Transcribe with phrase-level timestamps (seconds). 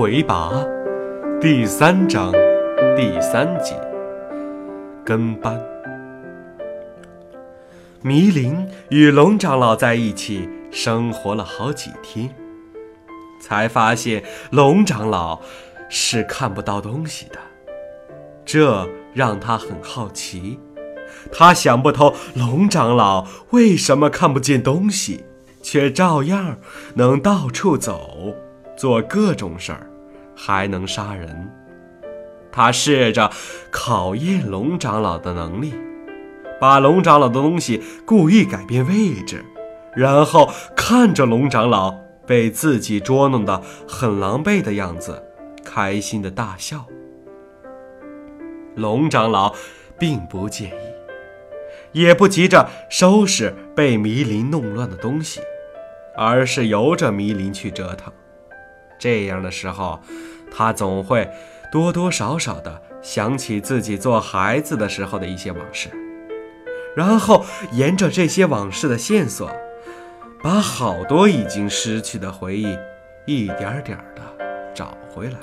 [0.00, 0.50] 回拔
[1.42, 2.32] 第三章
[2.96, 3.78] 第三节
[5.04, 5.62] 跟班。
[8.00, 12.34] 迷林与龙长老在一起生活了好几天，
[13.42, 15.38] 才发现龙长老
[15.90, 17.38] 是看不到东西的，
[18.42, 20.58] 这让他很好奇。
[21.30, 25.26] 他想不通龙长老为什么看不见东西，
[25.60, 26.56] 却照样
[26.94, 28.34] 能到处走，
[28.78, 29.89] 做各种事儿，
[30.42, 31.50] 还能杀人。
[32.50, 33.30] 他试着
[33.70, 35.74] 考验龙长老的能力，
[36.58, 39.44] 把龙长老的东西故意改变位置，
[39.94, 41.94] 然后看着龙长老
[42.26, 45.22] 被自己捉弄得很狼狈的样子，
[45.64, 46.86] 开心的大笑。
[48.76, 49.54] 龙长老
[49.98, 50.90] 并不介意。
[51.92, 55.40] 也不急着收拾被迷林弄乱的东西，
[56.16, 58.12] 而是由着迷林去折腾。
[59.00, 59.98] 这样的时候，
[60.54, 61.28] 他总会
[61.72, 65.88] 多多少少的想起自己做孩子的时候的一些往事，
[66.94, 69.50] 然后沿着这些往事的线索，
[70.42, 72.78] 把好多已经失去的回忆
[73.24, 74.22] 一点点的
[74.72, 75.38] 找回来。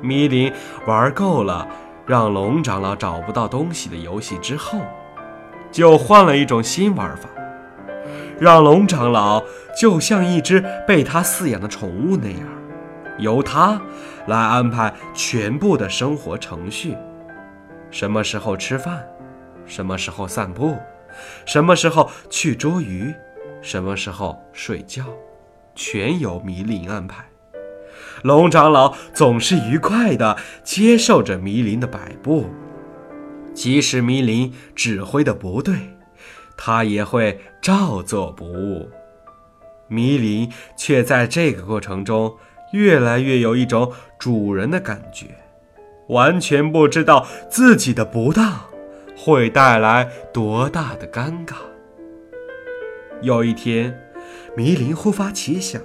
[0.00, 0.50] 迷林
[0.86, 1.68] 玩够了。
[2.06, 4.78] 让龙长老找不到东西的游戏之后，
[5.72, 7.28] 就换了一种新玩法，
[8.38, 9.42] 让龙长老
[9.78, 12.40] 就像一只被他饲养的宠物那样，
[13.18, 13.80] 由他
[14.26, 16.94] 来安排全部的生活程序：
[17.90, 19.06] 什么时候吃饭，
[19.64, 20.76] 什么时候散步，
[21.46, 23.14] 什么时候去捉鱼，
[23.62, 25.04] 什么时候睡觉，
[25.74, 27.24] 全由迷林安排。
[28.22, 32.46] 龙长老总是愉快地接受着迷林的摆布，
[33.54, 35.74] 即使迷林指挥的不对，
[36.56, 38.90] 他也会照做不误。
[39.88, 42.36] 迷林却在这个过程中
[42.72, 45.26] 越来越有一种主人的感觉，
[46.08, 48.60] 完全不知道自己的不当
[49.16, 51.54] 会带来多大的尴尬。
[53.22, 53.96] 有一天，
[54.56, 55.80] 迷林忽发奇想。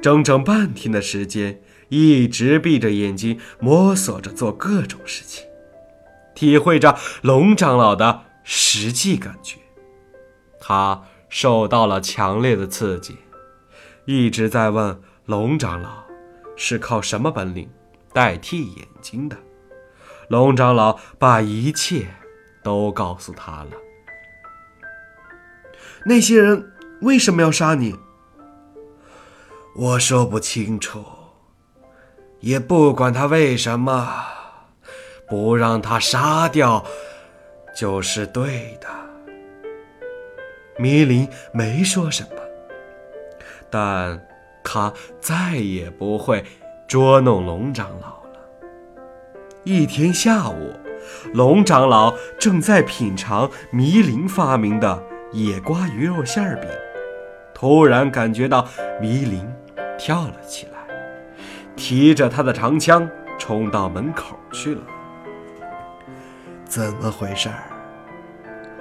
[0.00, 5.44] 整整半天的时间，一直闭着眼睛摸索着做各种事情，
[6.34, 9.56] 体会着龙长老的实际感觉。
[10.68, 13.16] 他受到了强烈的刺激，
[14.04, 16.02] 一直在问龙长老
[16.56, 17.70] 是靠什么本领
[18.12, 19.36] 代替眼睛的。
[20.28, 22.08] 龙长老把一切
[22.64, 23.70] 都告诉他了。
[26.04, 26.72] 那些人
[27.02, 27.94] 为什么要杀你？
[29.76, 31.04] 我说不清楚，
[32.40, 34.12] 也不管他为什么，
[35.28, 36.84] 不让他杀掉
[37.76, 38.88] 就是对的。
[40.78, 42.28] 迷林没说什么，
[43.70, 44.20] 但
[44.62, 46.44] 他再也不会
[46.86, 48.40] 捉弄龙长老了。
[49.64, 50.72] 一天下午，
[51.34, 56.68] 龙长老正在品尝迷林发明的野瓜鱼肉馅饼，
[57.54, 58.66] 突然感觉到
[59.00, 59.46] 迷林。
[59.98, 60.94] 跳了起来，
[61.74, 64.82] 提着他的长枪冲到门口去了。
[66.66, 67.64] 怎么回事儿？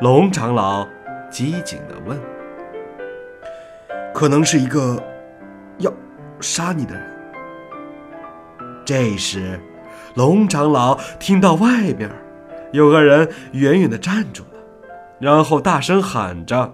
[0.00, 0.84] 龙长老
[1.30, 2.18] 机警地问。
[4.14, 5.02] 可能是一个
[5.78, 5.92] 要
[6.40, 7.02] 杀你的人。
[8.84, 9.60] 这时，
[10.14, 12.10] 龙长老听到外边
[12.72, 14.60] 有个人远远地站住了，
[15.18, 16.72] 然后大声喊着：“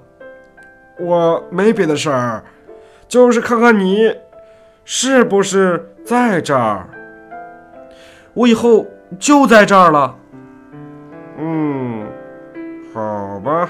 [1.01, 2.45] 我没别的事儿。”
[3.09, 4.15] 就是看看你，
[4.85, 6.89] 是不是在这儿？
[8.35, 8.87] 我以后
[9.19, 10.17] 就在这儿了。
[11.39, 12.07] 嗯，
[12.95, 13.69] 好吧。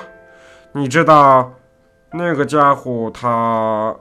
[0.75, 1.53] 你知道
[2.13, 3.95] 那个家伙他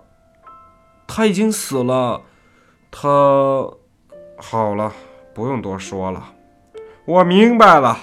[1.08, 2.22] 他已经死了。
[2.90, 3.08] 他
[4.38, 4.92] 好了，
[5.34, 6.24] 不用多说了。
[7.06, 7.98] 我明白了，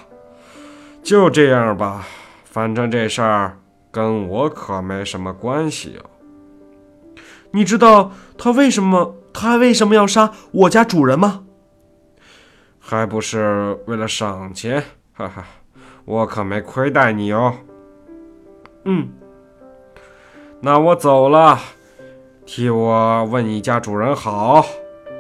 [1.03, 2.07] 就这样吧。
[2.45, 3.59] 反正这事儿
[3.91, 6.03] 跟我可没什么关系哟。
[7.51, 11.45] 你知道他为什么他为什么要杀我家主人吗？
[12.79, 14.83] 还不是为了省钱，
[15.13, 15.45] 哈哈，
[16.07, 17.55] 我可没亏待你哦。
[18.91, 19.07] 嗯，
[20.63, 21.59] 那我走了，
[22.47, 24.65] 替我问你家主人好，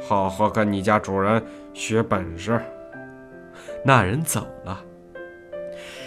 [0.08, 1.44] 好好跟你家主人
[1.74, 2.58] 学本事。
[3.84, 4.80] 那人走了，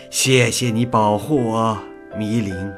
[0.09, 1.77] 谢谢你保护我，
[2.17, 2.73] 迷林。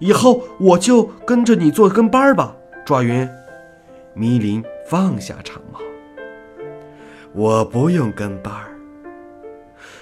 [0.00, 2.54] 以后我就跟着你做跟班吧，
[2.84, 3.26] 抓云。
[4.12, 5.80] 迷林放下长矛，
[7.32, 8.76] 我不用跟班儿，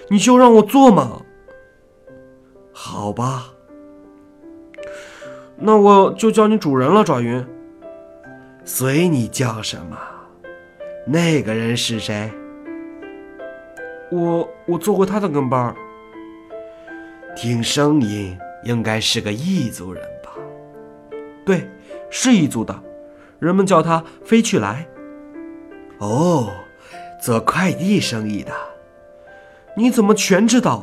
[0.09, 1.23] 你就让我做嘛。
[3.05, 3.53] 好吧，
[5.57, 7.47] 那我就叫你主人了，爪云。
[8.65, 9.99] 随你叫什么。
[11.07, 12.33] 那个人是谁？
[14.11, 15.77] 我我做过他的跟班儿。
[17.37, 20.31] 听声音应该是个异族人吧？
[21.45, 21.69] 对，
[22.09, 22.75] 是异族的，
[23.39, 24.89] 人们叫他飞去来。
[25.99, 26.51] 哦，
[27.21, 28.51] 做快递生意的。
[29.77, 30.83] 你怎么全知道？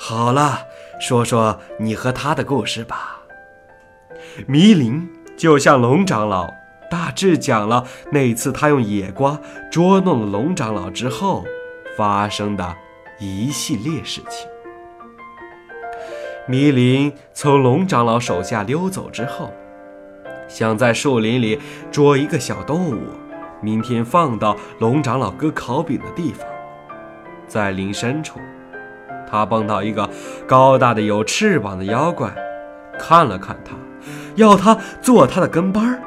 [0.00, 0.60] 好了，
[0.98, 3.20] 说说你和他的故事吧。
[4.46, 6.52] 迷林就向龙长老
[6.90, 9.40] 大致讲了那次他用野瓜
[9.70, 11.44] 捉弄了龙长老之后
[11.96, 12.76] 发生的
[13.18, 14.48] 一系列事情。
[16.46, 19.52] 迷林从龙长老手下溜走之后，
[20.48, 21.60] 想在树林里
[21.90, 23.02] 捉一个小动物，
[23.60, 26.48] 明天放到龙长老割烤饼的地方。
[27.46, 28.40] 在林深处，
[29.30, 30.08] 他碰到一个
[30.46, 32.34] 高大的有翅膀的妖怪，
[32.98, 33.74] 看了看他，
[34.36, 36.02] 要他做他的跟班儿，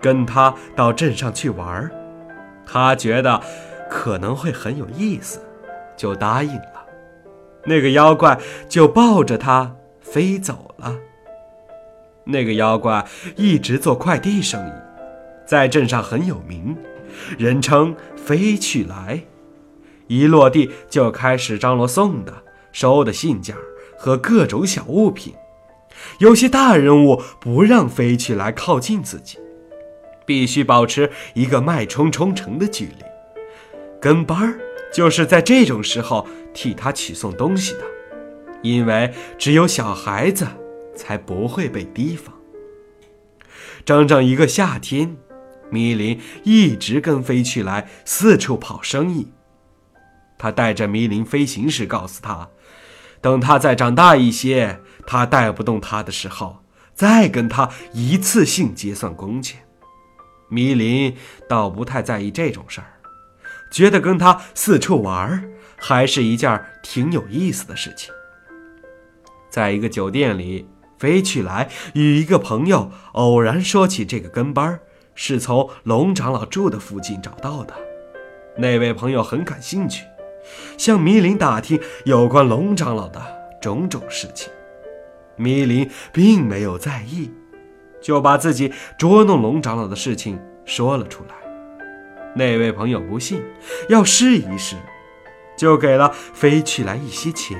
[0.00, 1.90] 跟他到镇上去玩儿。
[2.64, 3.40] 他觉得
[3.90, 5.40] 可能会很有意思，
[5.96, 6.86] 就答应了。
[7.64, 8.38] 那个妖怪
[8.68, 10.96] 就抱着他飞走了。
[12.24, 13.06] 那个妖怪
[13.36, 14.72] 一直做快递生意，
[15.44, 16.76] 在镇上很有名，
[17.38, 19.20] 人称“飞去来”。
[20.08, 22.32] 一落地就开始张罗送的、
[22.76, 23.56] 收的信件
[23.96, 25.34] 和各种小物品。
[26.18, 29.38] 有些大人物不让飞去来靠近自己，
[30.26, 33.04] 必须保持一个脉冲冲程的距离。
[33.98, 34.60] 跟班儿
[34.92, 37.80] 就是在这种时候替他取送东西的，
[38.60, 40.46] 因为只有小孩子
[40.94, 42.34] 才不会被提防。
[43.86, 45.16] 整整一个夏天，
[45.70, 49.28] 米林一直跟飞去来四处跑生意。
[50.36, 52.50] 他带着迷林飞行时，告诉他，
[53.20, 56.62] 等他再长大一些，他带不动他的时候，
[56.94, 59.60] 再跟他一次性结算工钱。
[60.48, 61.16] 迷林
[61.48, 63.00] 倒不太在意这种事儿，
[63.70, 65.44] 觉得跟他四处玩
[65.76, 68.14] 还是一件挺有意思的事情。
[69.50, 70.68] 在一个酒店里，
[70.98, 74.78] 飞去来与一个朋友偶然说起这个跟班
[75.14, 77.74] 是从龙长老住的附近找到的，
[78.56, 80.04] 那位朋友很感兴趣。
[80.76, 83.20] 向迷林打听有关龙长老的
[83.60, 84.52] 种种事情，
[85.36, 87.30] 迷林并没有在意，
[88.00, 91.34] 就把自己捉弄龙长老的事情说了出来。
[92.34, 93.42] 那位朋友不信，
[93.88, 94.76] 要试一试，
[95.56, 97.58] 就给了飞去来一些钱，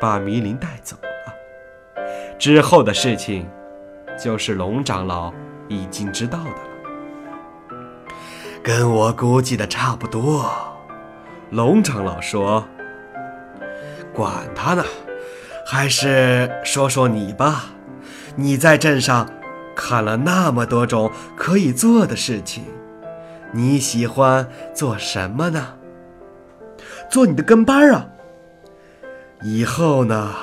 [0.00, 2.00] 把迷林带走了。
[2.38, 3.46] 之后的事情，
[4.18, 5.32] 就是龙长老
[5.68, 7.78] 已经知道的了，
[8.62, 10.73] 跟我估计的差不多。
[11.50, 12.66] 龙长老说
[14.12, 14.84] ：“管他呢，
[15.64, 17.66] 还是说说你吧。
[18.34, 19.28] 你在镇上
[19.76, 22.64] 看了那么多种可以做的事情，
[23.52, 25.74] 你喜欢做什么呢？
[27.08, 28.08] 做你的跟班啊。
[29.42, 30.34] 以后呢？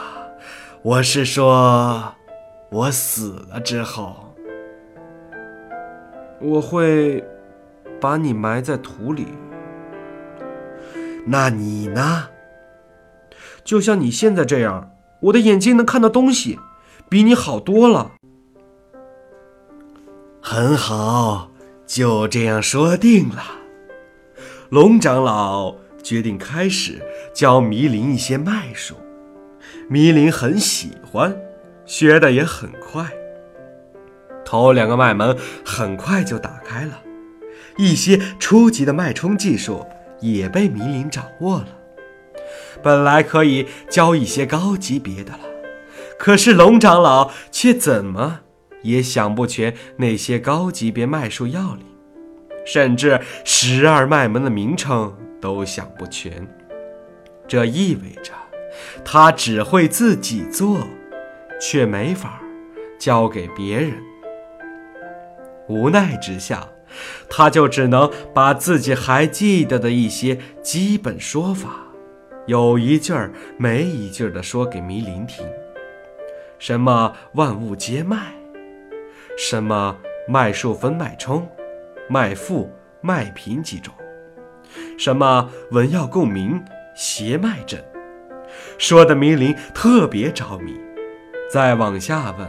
[0.84, 2.16] 我是说，
[2.70, 4.34] 我死了之后，
[6.40, 7.24] 我会
[8.00, 9.28] 把你埋在土里。”
[11.26, 12.30] 那你呢？
[13.64, 14.92] 就像你现在这样，
[15.22, 16.60] 我的眼睛能看到东西，
[17.08, 18.14] 比你好多了。
[20.42, 21.52] 很好，
[21.86, 23.44] 就这样说定了。
[24.70, 27.00] 龙长老决定开始
[27.34, 28.96] 教迷林一些脉术，
[29.88, 31.38] 迷林很喜欢，
[31.86, 33.06] 学的也很快。
[34.44, 37.04] 头两个脉门很快就打开了，
[37.78, 39.86] 一些初级的脉冲技术。
[40.22, 41.68] 也被迷林掌握了。
[42.82, 45.40] 本来可以教一些高级别的了，
[46.18, 48.42] 可是龙长老却怎么
[48.82, 51.86] 也想不全那些高级别脉术要领，
[52.66, 56.48] 甚至十二脉门的名称都想不全。
[57.48, 58.32] 这意味着
[59.04, 60.80] 他只会自己做，
[61.60, 62.42] 却没法
[62.98, 63.94] 教给别人。
[65.68, 66.68] 无奈之下。
[67.30, 71.70] 他就只能把自己还记得的一些基本说法，
[72.46, 75.46] 有一句儿没一句儿的说给迷林听。
[76.60, 78.34] 什么万物皆脉，
[79.38, 81.48] 什么脉数分脉冲、
[82.08, 82.72] 脉腹、
[83.02, 83.94] 脉平几种，
[84.98, 86.64] 什么文药共鸣、
[86.96, 87.84] 邪脉阵，
[88.78, 90.80] 说的迷林特别着迷。
[91.52, 92.48] 再往下问，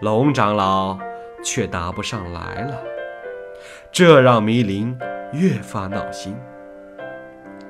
[0.00, 0.98] 龙长老
[1.42, 2.95] 却答不上来了。
[3.92, 4.96] 这让迷林
[5.32, 6.36] 越发闹心。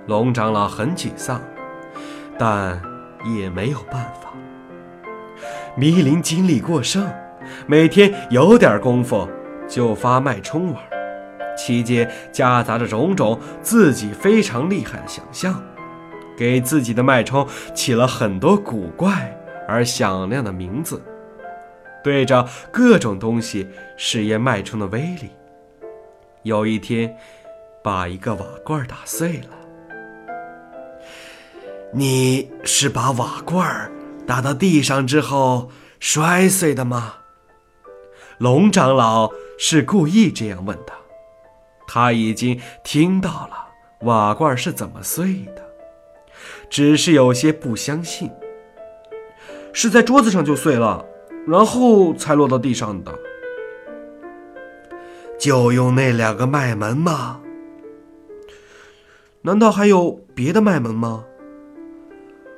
[0.06, 1.40] 龙长老很沮丧，
[2.38, 2.80] 但
[3.36, 4.32] 也没有办法。
[5.76, 7.06] 迷林精力过剩，
[7.66, 9.28] 每天有点功夫
[9.68, 10.82] 就发脉冲玩，
[11.56, 15.62] 期间夹杂着种种自己非常厉害的想象，
[16.36, 19.36] 给自己的脉冲起了很多古怪
[19.68, 21.00] 而响亮的名字，
[22.02, 25.30] 对着各种东西试验脉冲的威力。
[26.46, 27.18] 有一天，
[27.82, 29.50] 把一个瓦罐打碎了。
[31.92, 33.90] 你是把瓦罐
[34.28, 37.14] 打到地上之后摔碎的吗？
[38.38, 40.92] 龙长老是故意这样问的。
[41.84, 43.66] 他已经听到了
[44.02, 45.66] 瓦罐是怎么碎的，
[46.70, 48.30] 只是有些不相信。
[49.72, 51.04] 是在桌子上就碎了，
[51.48, 53.12] 然后才落到地上的。
[55.38, 57.40] 就用那两个脉门吗？
[59.42, 61.24] 难道还有别的脉门吗？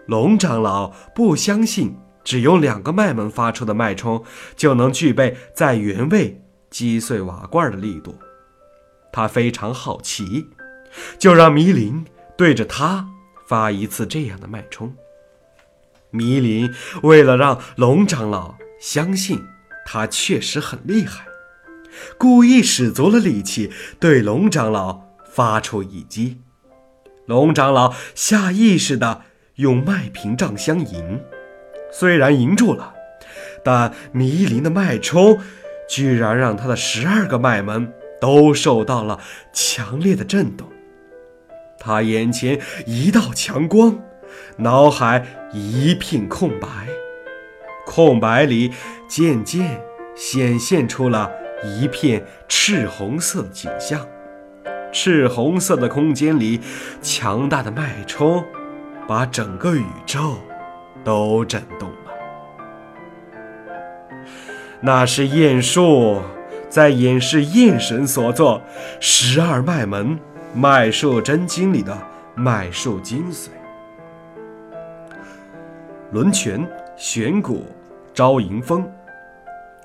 [0.06, 4.25] 龙长老不相信，只用两个脉门发出的脉冲
[4.56, 8.18] 就能具备在原位击碎瓦罐的力度。
[9.12, 10.47] 他非常好奇，
[11.18, 12.06] 就让迷林
[12.37, 13.06] 对着他
[13.47, 14.94] 发一次这样的脉冲。
[16.11, 19.44] 迷林为了让龙长老相信
[19.85, 21.26] 他确实很厉害，
[22.16, 26.40] 故意使足了力气对龙长老发出一击。
[27.26, 29.23] 龙长老下意识的。
[29.59, 31.21] 用麦屏障相迎，
[31.90, 32.95] 虽然迎住了，
[33.64, 35.40] 但迷离的脉冲
[35.88, 39.18] 居然让他的十二个脉门都受到了
[39.52, 40.68] 强烈的震动。
[41.76, 43.99] 他眼前一道强光，
[44.59, 46.68] 脑海一片空白，
[47.85, 48.71] 空白里
[49.09, 49.83] 渐渐
[50.14, 51.33] 显现出了
[51.65, 54.07] 一片赤红色的景象。
[54.93, 56.61] 赤红色的空间里，
[57.03, 58.45] 强大的脉冲。
[59.07, 60.37] 把整个宇宙
[61.03, 62.12] 都震动了。
[64.83, 66.21] 那是雁术
[66.69, 68.61] 在演示雁神所作
[69.00, 70.19] 十二脉门
[70.55, 71.97] 脉术真经里的
[72.35, 73.49] 脉术精髓。
[76.12, 77.65] 轮泉、玄谷、
[78.12, 78.87] 招迎风、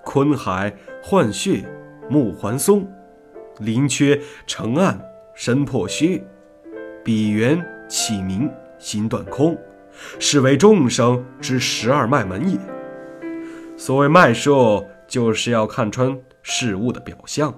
[0.03, 1.63] 坤海、换穴、
[2.09, 2.87] 木环松、
[3.59, 4.99] 灵缺、成暗、
[5.33, 6.23] 身破虚、
[7.03, 8.51] 比缘、启明。
[8.79, 9.57] 心断空，
[10.19, 12.59] 是为众生之十二脉门也。
[13.77, 17.57] 所谓脉术，就是要看穿事物的表象，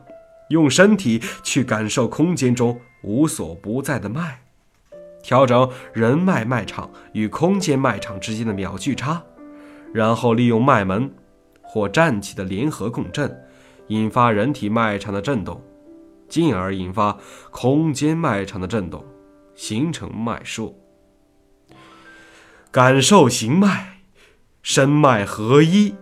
[0.50, 4.42] 用身体去感受空间中无所不在的脉，
[5.24, 9.24] 调整人脉脉场与空间脉场之间的秒距差，
[9.92, 11.12] 然后利用脉门
[11.66, 13.44] 或战气的联合共振，
[13.88, 15.62] 引发人体脉场的震动，
[16.30, 17.18] 进而引发
[17.52, 19.04] 空间脉场的震动，
[19.56, 20.80] 形成脉术。
[22.72, 24.00] 感受行脉，
[24.62, 25.96] 身脉合一，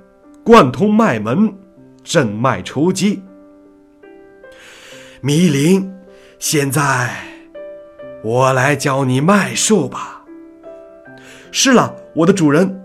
[0.44, 1.54] 贯通脉门，
[2.04, 3.22] 震脉出击。
[5.22, 5.94] 迷灵，
[6.40, 7.16] 现在
[8.24, 10.26] 我来教你脉术吧。
[11.52, 12.83] 是了，我的主人。